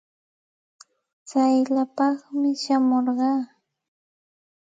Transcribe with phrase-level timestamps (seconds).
[1.27, 3.39] Tsayllapaami shamurqaa.